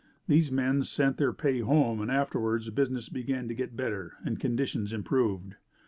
[0.27, 4.93] These men sent their pay home and afterward business began to get better and conditions
[4.93, 5.53] improved.